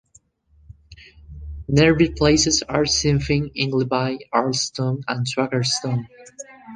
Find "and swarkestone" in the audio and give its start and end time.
5.07-6.07